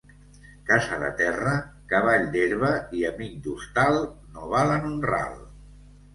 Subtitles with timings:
[0.69, 1.53] Casa de terra,
[1.91, 5.39] cavall d'herba i amic d'hostal no valen un ral.